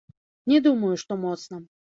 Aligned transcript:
Не 0.53 0.61
думаю, 0.69 0.91
што 1.03 1.21
моцна. 1.27 1.65